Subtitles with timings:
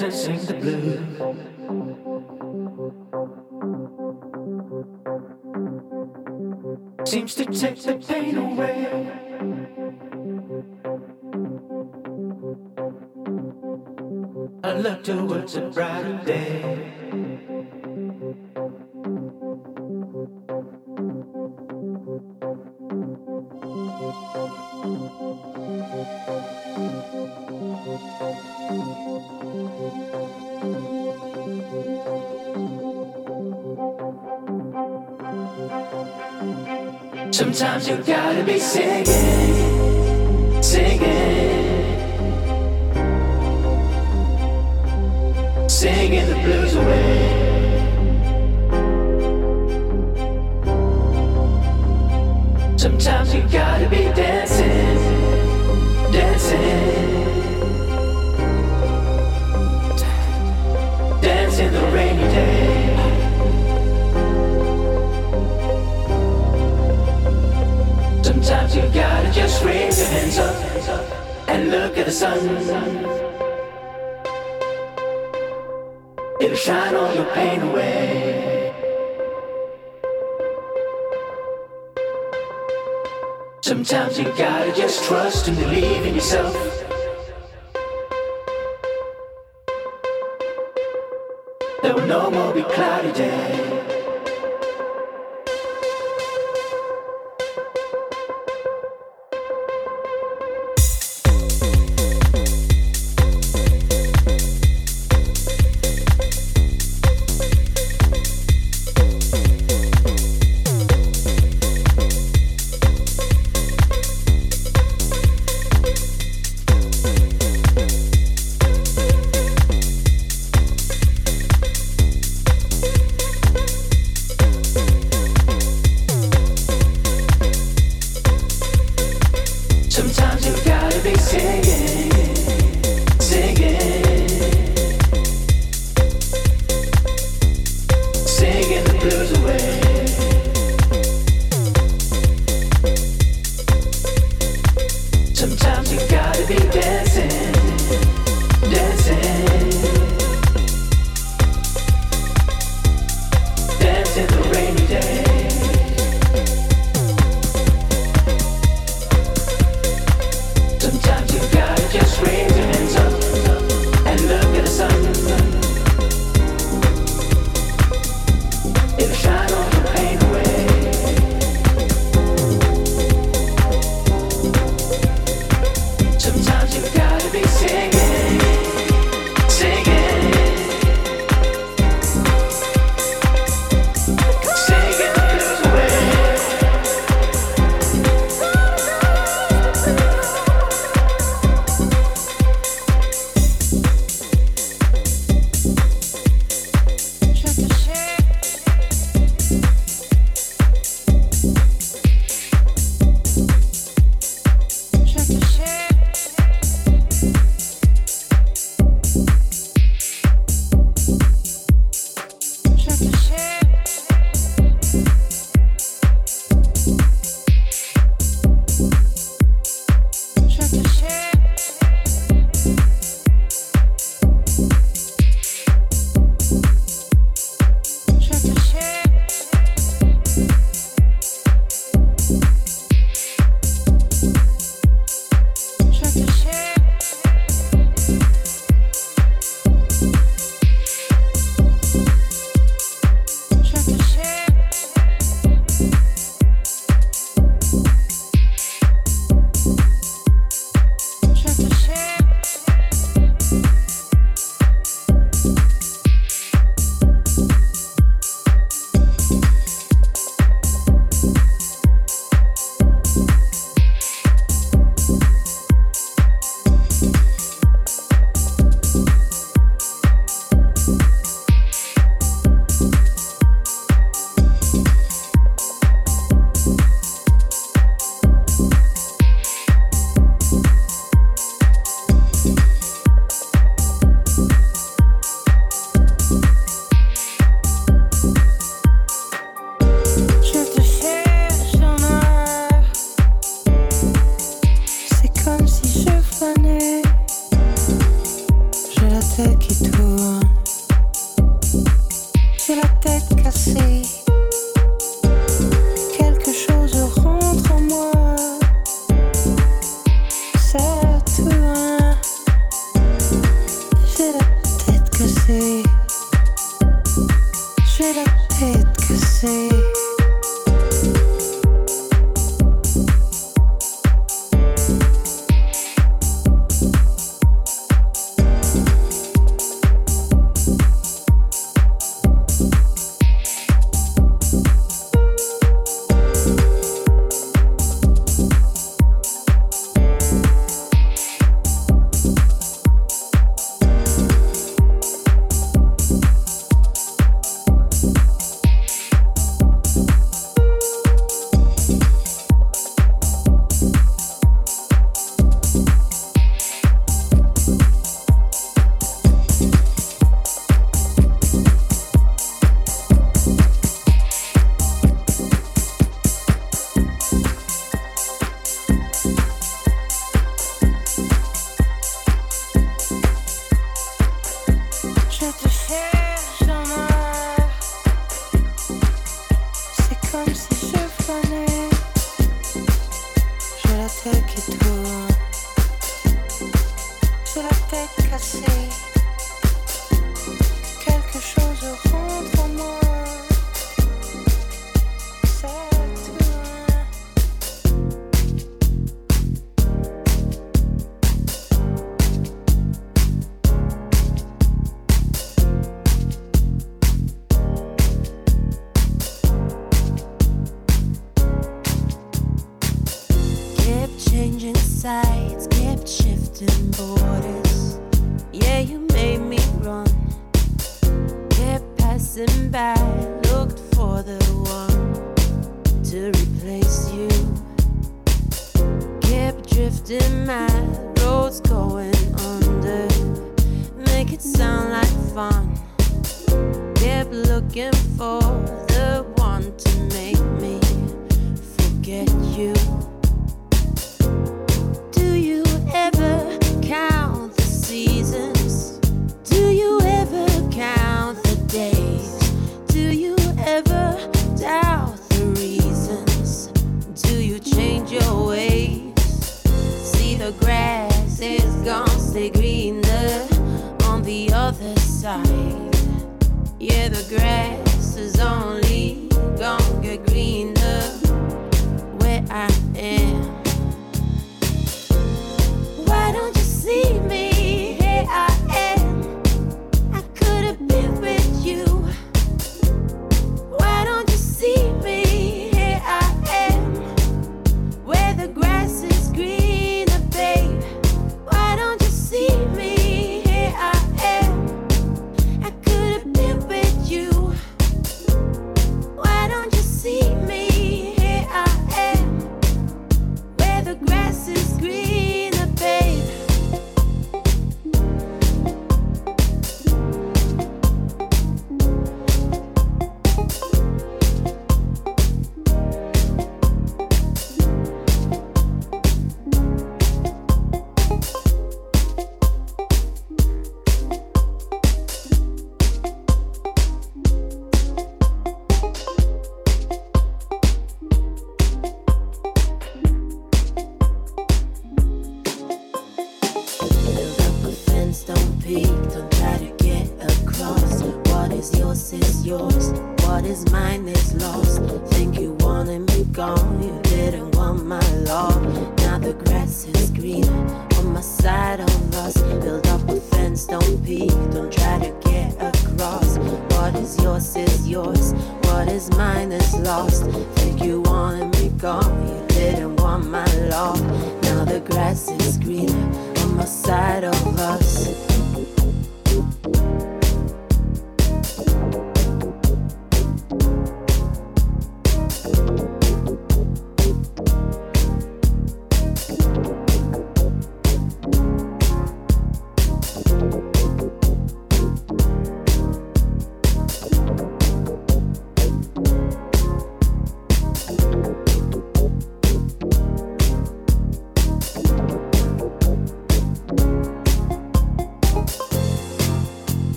[0.00, 1.00] dance and sing the blues.
[7.08, 8.88] seems to take the pain away.
[14.64, 16.85] I look towards a brighter day.
[37.86, 39.35] You gotta be singing,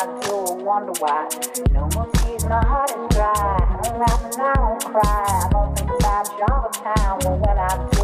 [0.00, 1.28] I do I wonder why.
[1.72, 3.32] No more tears, my heart is dry.
[3.34, 5.02] I don't laugh and I don't cry.
[5.02, 7.97] I don't think about you all the time, but when I do.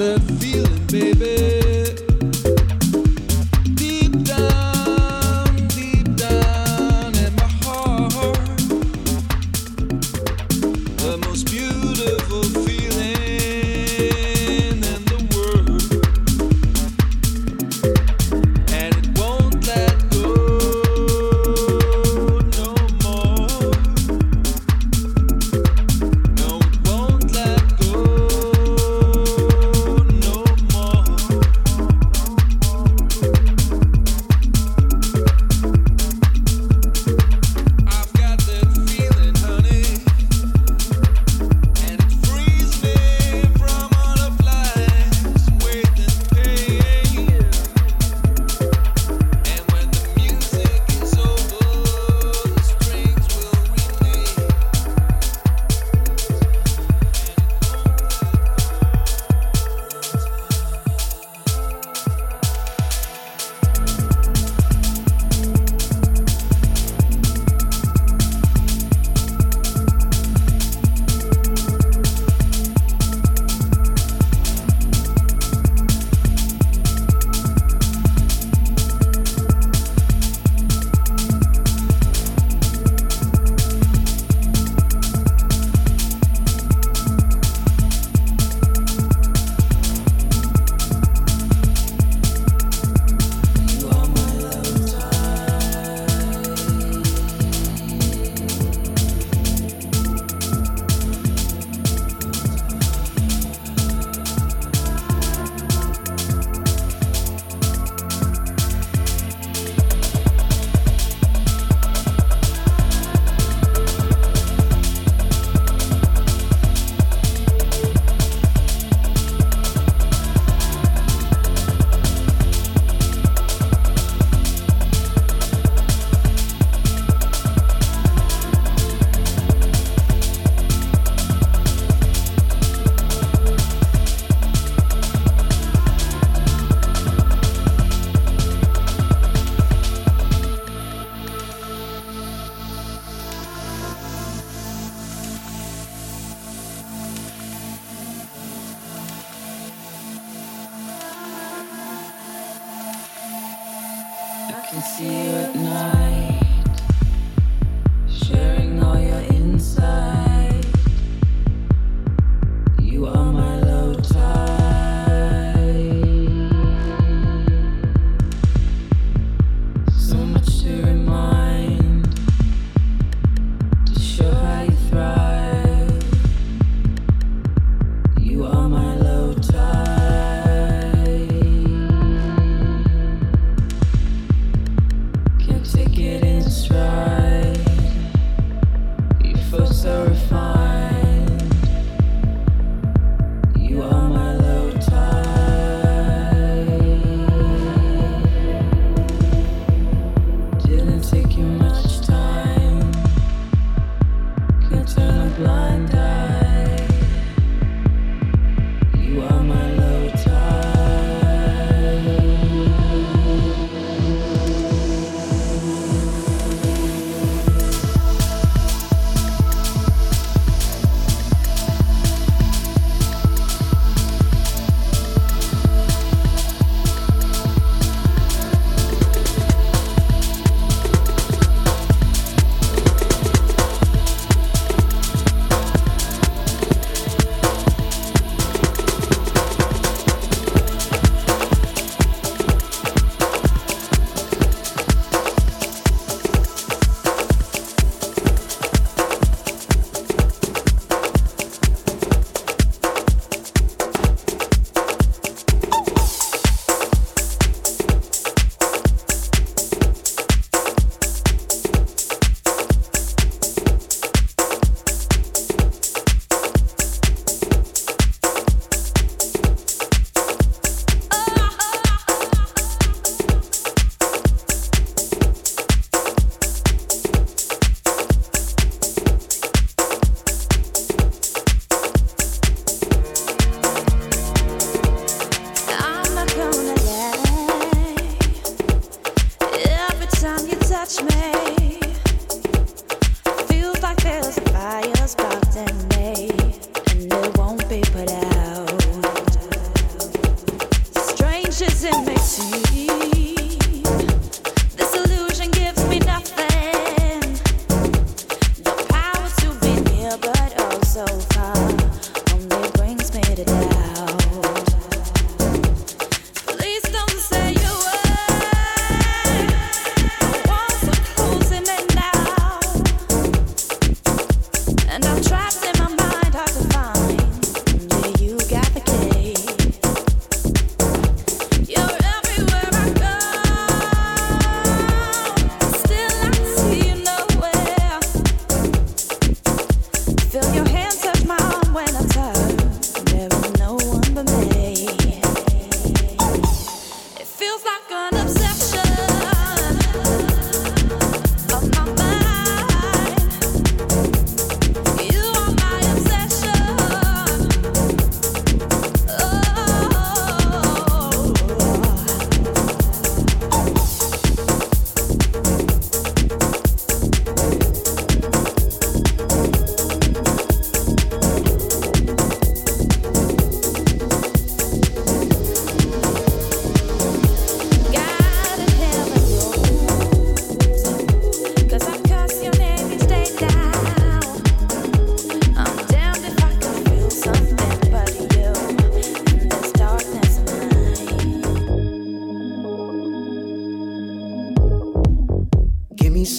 [0.00, 0.29] the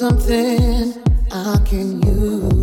[0.04, 2.61] it's late.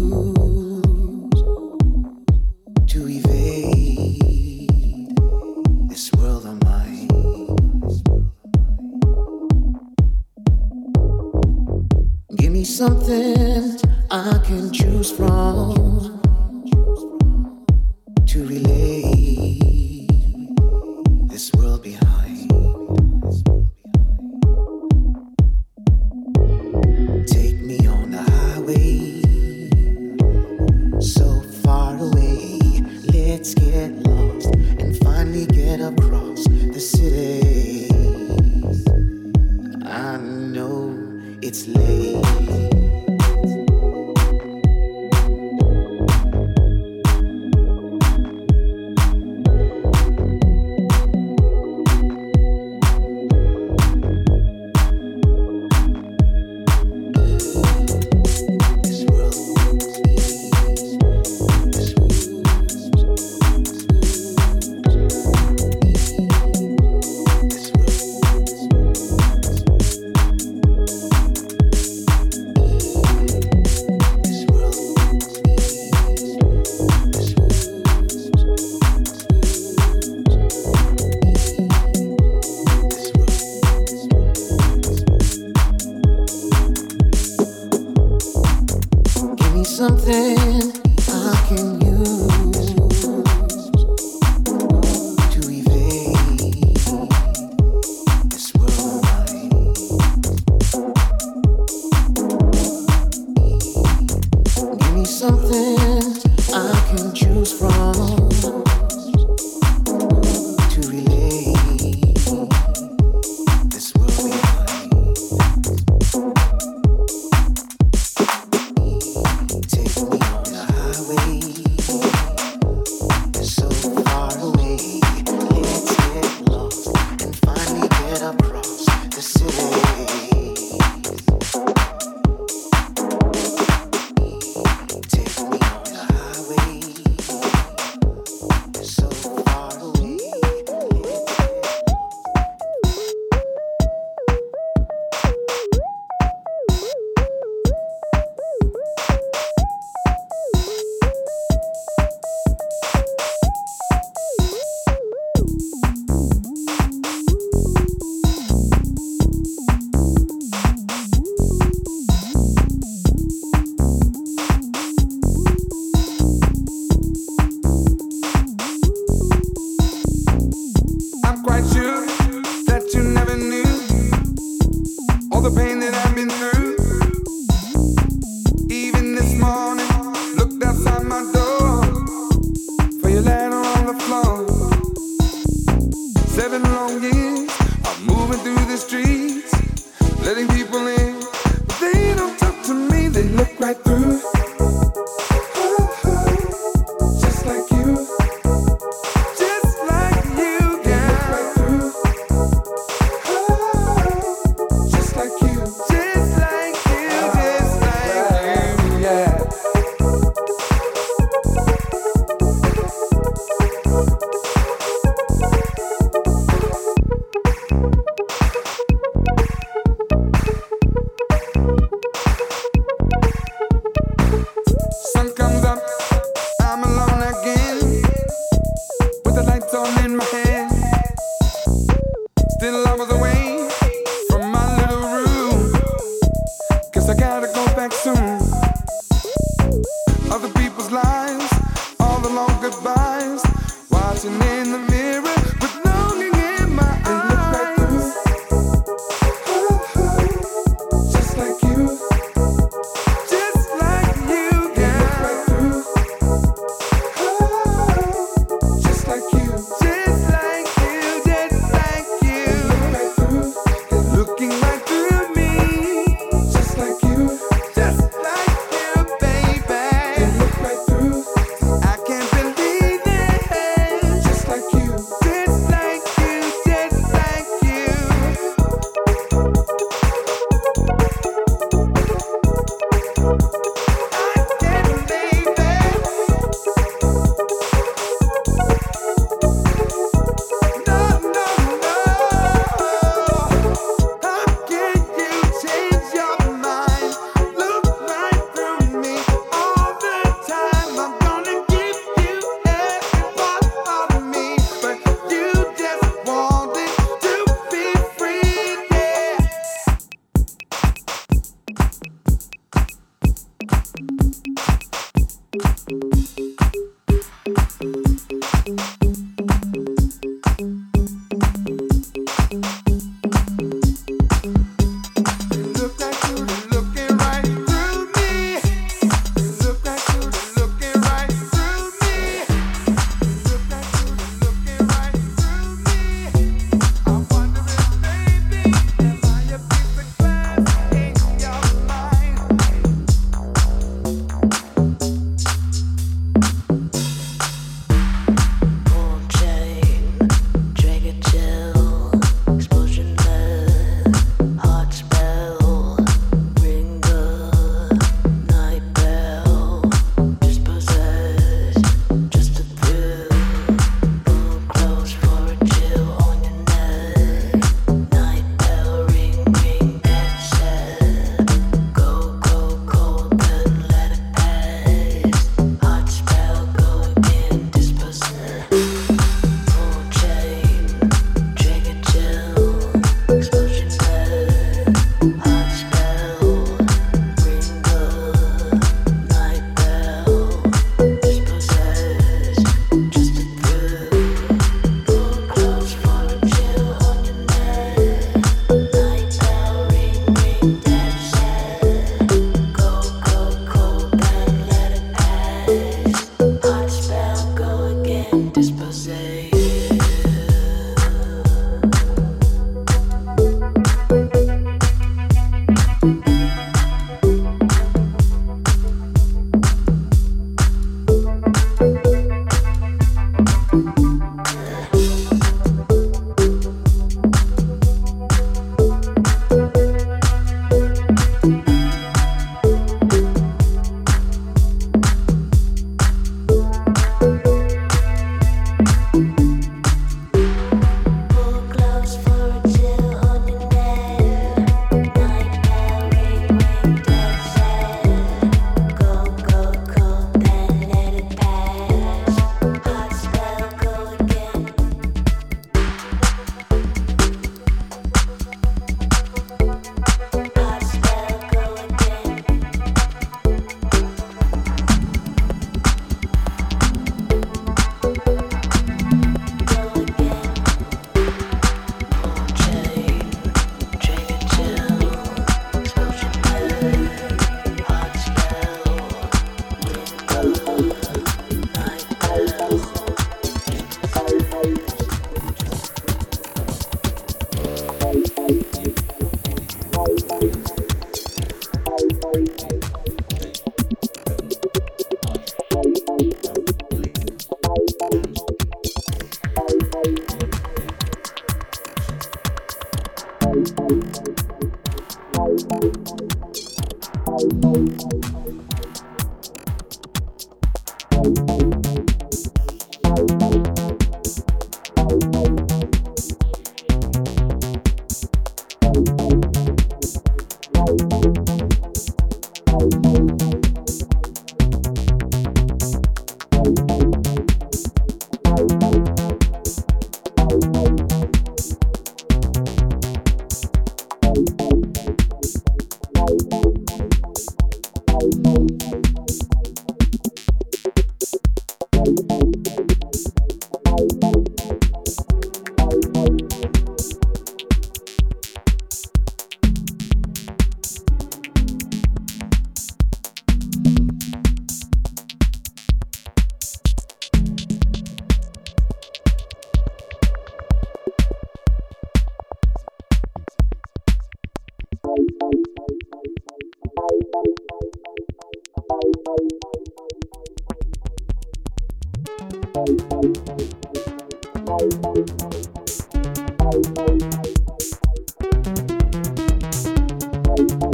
[580.59, 580.88] you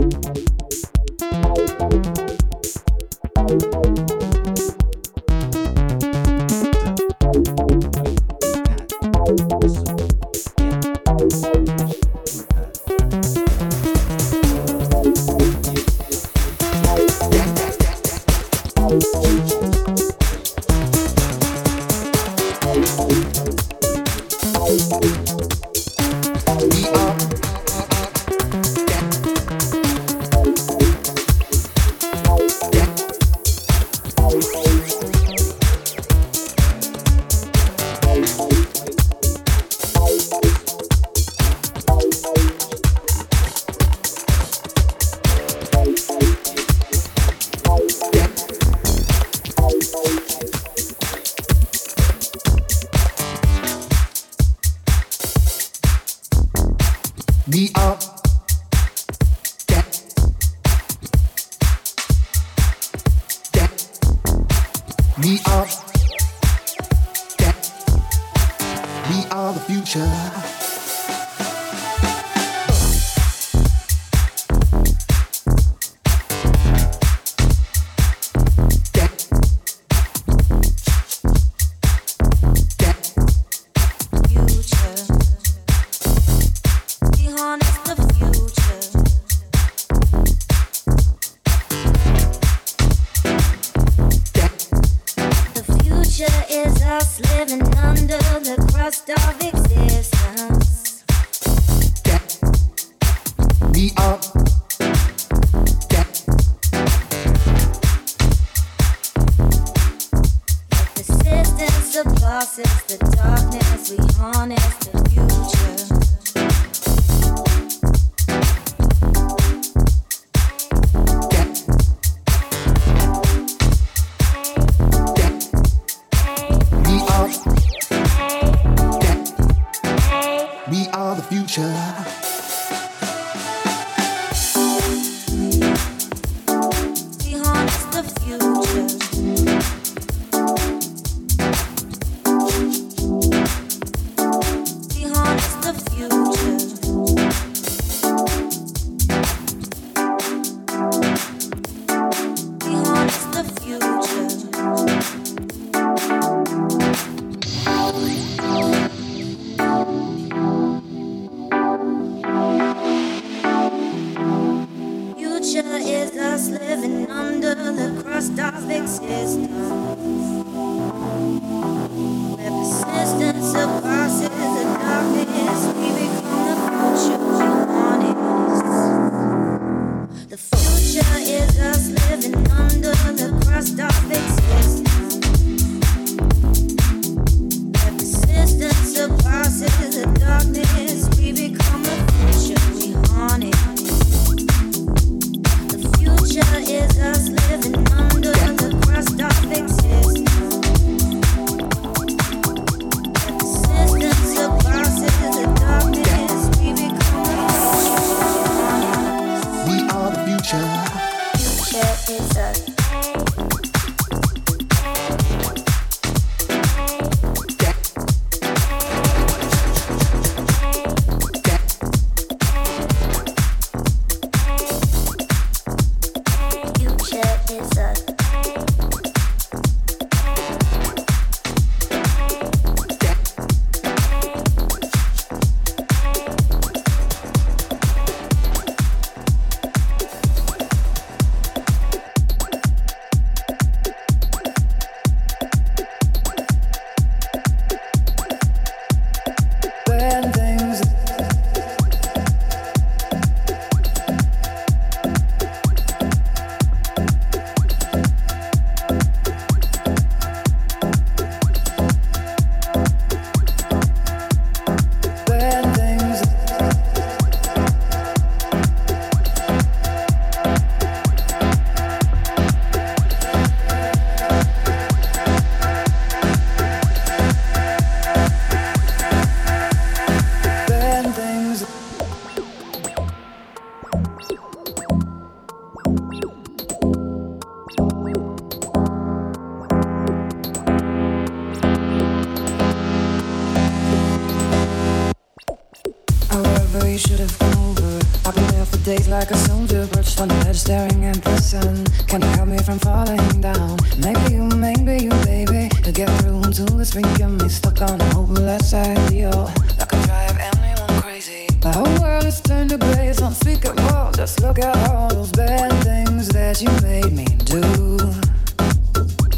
[296.94, 297.98] you should have come over.
[298.24, 301.36] I've been there for days like a soldier, perched on the ledge staring at the
[301.38, 301.84] sun.
[302.06, 303.78] Can you help me from falling down?
[303.98, 305.68] Maybe you, maybe you, baby.
[305.82, 309.50] To get through until week, got me stuck on a hopeless ideal.
[309.76, 311.48] That could drive anyone crazy.
[311.58, 314.12] The whole world is turned to it's unspeakable.
[314.12, 317.98] Just look at all those bad things that you made me do.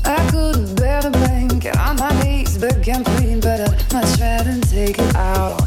[0.05, 4.19] I couldn't bear the blame, get on my knees, beg and plead, but I'm not
[4.19, 5.66] trying to take it out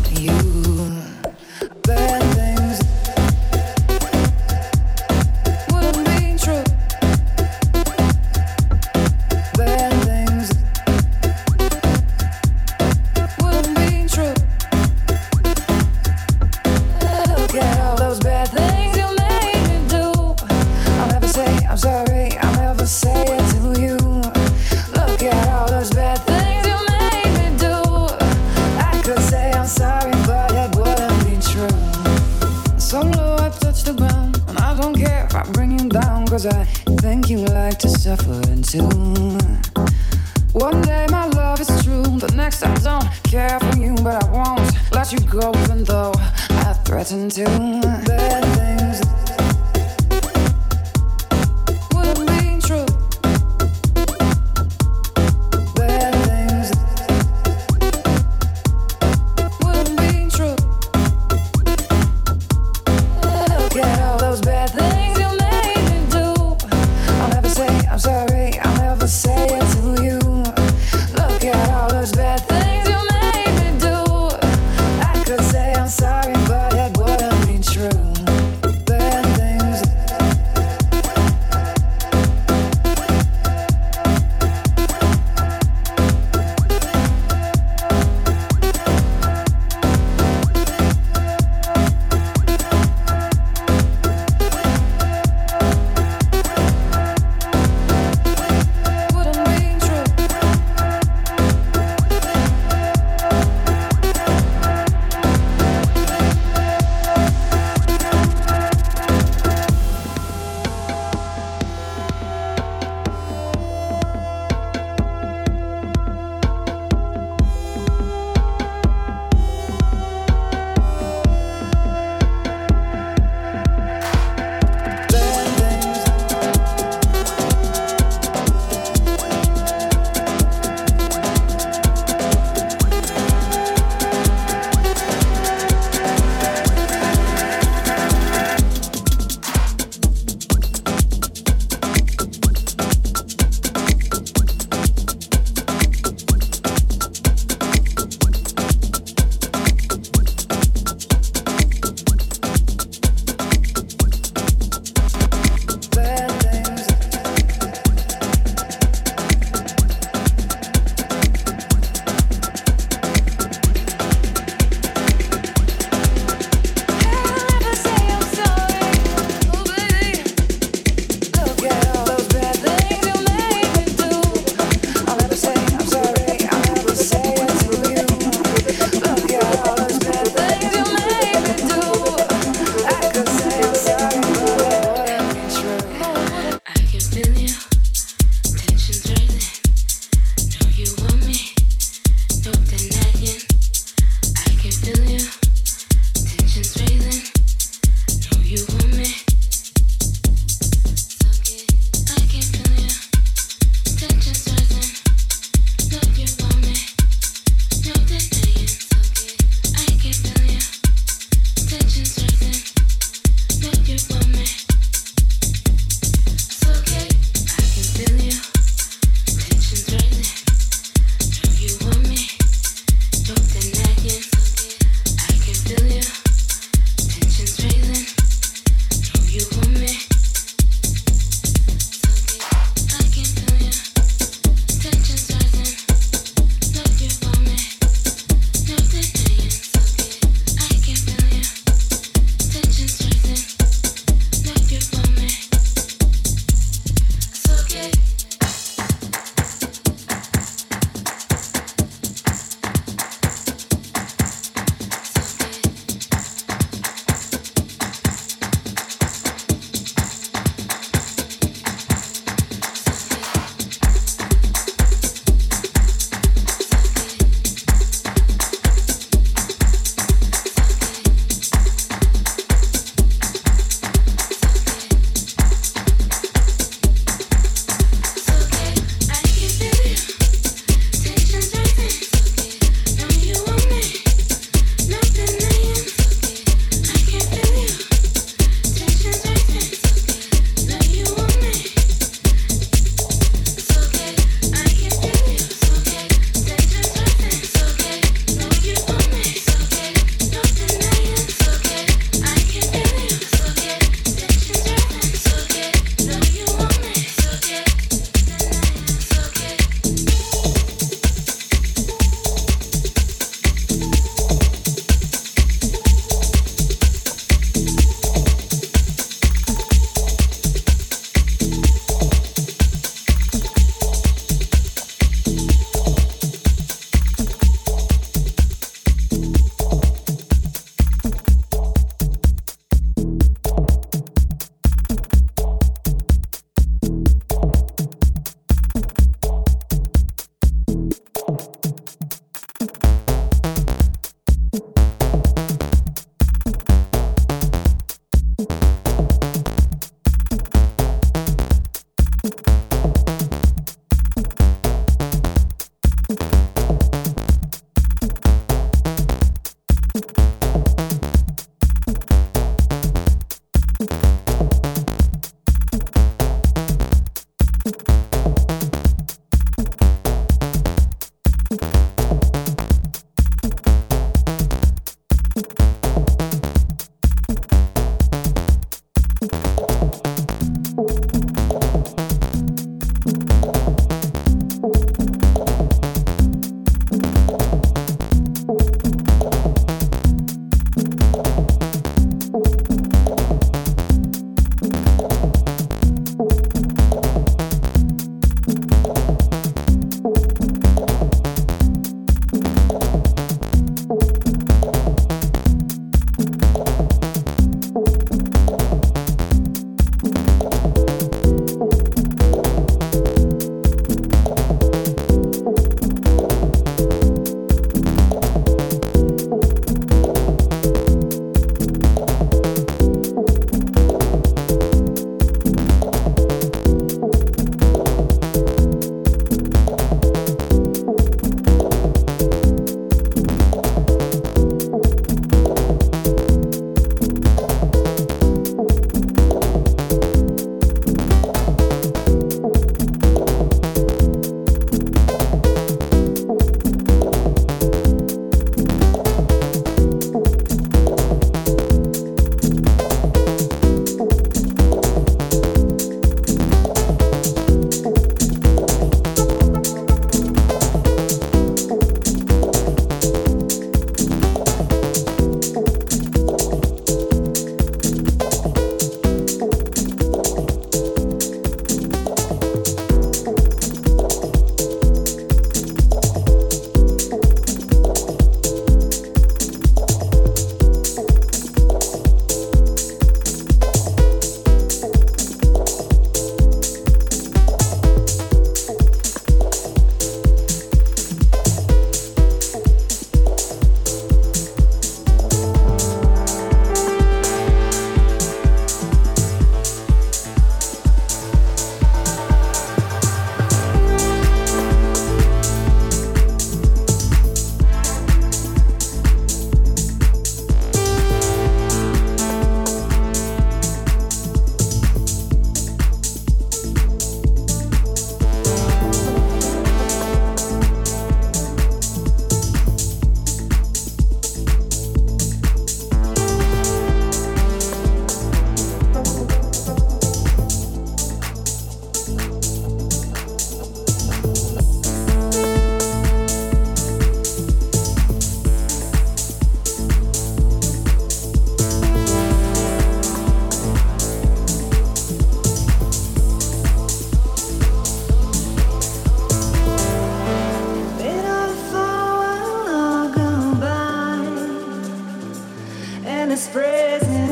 [556.69, 557.28] Blind